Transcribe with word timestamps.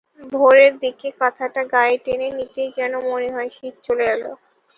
ভোরের 0.31 0.73
দিকে 0.79 1.07
কাঁথাটা 1.19 1.61
গায়ে 1.73 1.95
টেনে 1.97 2.29
নিতেই 2.31 2.69
যেন 2.77 2.93
মনে 3.09 3.29
হয়, 3.35 3.49
শীত 3.49 3.75
চলে 3.83 4.05
এল। 4.07 4.23